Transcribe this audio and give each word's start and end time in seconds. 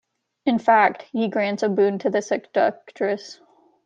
In 0.47 0.57
fact, 0.57 1.03
he 1.11 1.27
grants 1.27 1.61
a 1.61 1.69
boon 1.69 1.99
to 1.99 2.09
the 2.09 2.23
seductress. 2.23 3.39